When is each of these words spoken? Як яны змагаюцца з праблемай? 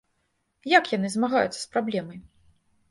Як 0.77 0.89
яны 0.97 1.07
змагаюцца 1.17 1.59
з 1.61 1.71
праблемай? 1.77 2.19